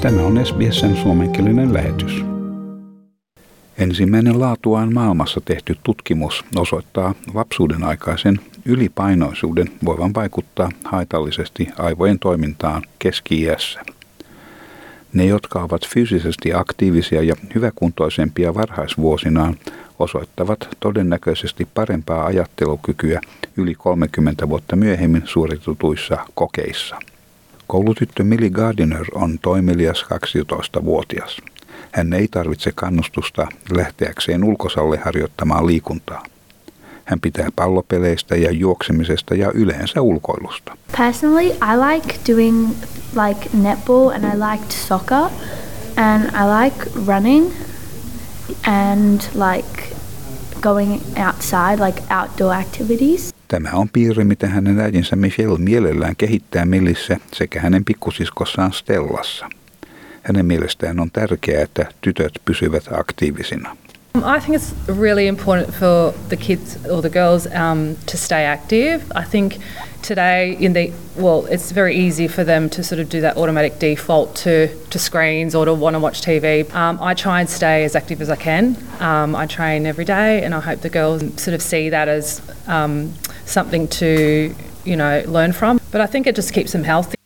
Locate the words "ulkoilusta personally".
40.02-41.46